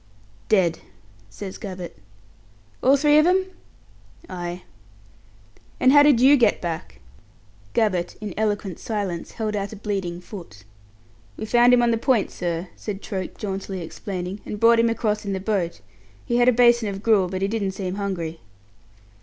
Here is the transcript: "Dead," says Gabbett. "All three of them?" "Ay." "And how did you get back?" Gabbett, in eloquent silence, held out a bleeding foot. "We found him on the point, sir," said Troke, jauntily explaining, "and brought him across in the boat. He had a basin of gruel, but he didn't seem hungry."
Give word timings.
"Dead," 0.49 0.79
says 1.29 1.59
Gabbett. 1.59 1.95
"All 2.81 2.97
three 2.97 3.19
of 3.19 3.25
them?" 3.25 3.45
"Ay." 4.27 4.63
"And 5.79 5.91
how 5.91 6.01
did 6.01 6.19
you 6.19 6.37
get 6.37 6.59
back?" 6.59 7.01
Gabbett, 7.75 8.15
in 8.19 8.33
eloquent 8.35 8.79
silence, 8.79 9.33
held 9.33 9.55
out 9.55 9.71
a 9.73 9.75
bleeding 9.75 10.19
foot. 10.19 10.63
"We 11.37 11.45
found 11.45 11.71
him 11.71 11.83
on 11.83 11.91
the 11.91 11.99
point, 11.99 12.31
sir," 12.31 12.69
said 12.75 13.03
Troke, 13.03 13.37
jauntily 13.37 13.83
explaining, 13.83 14.41
"and 14.43 14.59
brought 14.59 14.79
him 14.79 14.89
across 14.89 15.23
in 15.23 15.33
the 15.33 15.39
boat. 15.39 15.81
He 16.25 16.37
had 16.37 16.49
a 16.49 16.51
basin 16.51 16.89
of 16.89 17.03
gruel, 17.03 17.27
but 17.27 17.43
he 17.43 17.47
didn't 17.47 17.73
seem 17.73 17.93
hungry." 17.93 18.39